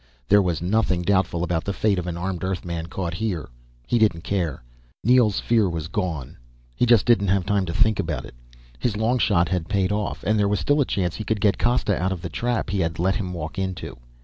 [0.29, 3.49] There was nothing doubtful about the fate of an armed Earthman caught here.
[3.85, 4.63] He didn't care.
[5.03, 6.37] Neel's fear wasn't gone
[6.75, 8.33] he just had not time to think about it.
[8.79, 11.59] His long shot had paid off and there was still a chance he could get
[11.59, 13.95] Costa out of the trap he had let him walk into.